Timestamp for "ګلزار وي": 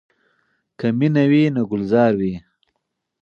1.71-2.35